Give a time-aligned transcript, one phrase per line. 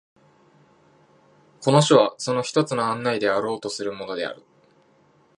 [1.61, 4.41] この書はその一つの案内であろうとするものである。